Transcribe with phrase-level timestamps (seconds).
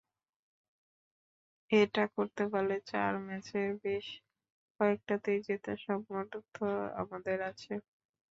[1.71, 4.05] এটা করতে পারলে চার ম্যাচের বেশ
[4.79, 6.59] কয়েকটাতেই জেতার সামর্থ্য
[7.01, 7.73] আমাদের আছে।